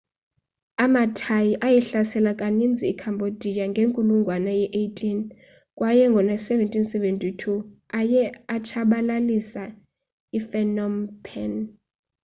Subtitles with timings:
[0.83, 5.01] amathai ayihlasela kaninzi icambodia ngenkulungwane ye18
[5.77, 7.41] kway ngo-1772
[7.99, 8.23] aye
[8.55, 9.63] atshabalilisa
[10.37, 10.93] iphnom
[11.25, 11.53] phen